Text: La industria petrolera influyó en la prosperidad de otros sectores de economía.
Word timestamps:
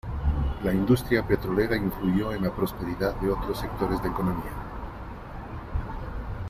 La 0.63 0.73
industria 0.73 1.23
petrolera 1.27 1.77
influyó 1.77 2.33
en 2.33 2.41
la 2.45 2.49
prosperidad 2.55 3.13
de 3.19 3.29
otros 3.29 3.59
sectores 3.59 4.01
de 4.01 4.09
economía. 4.09 4.57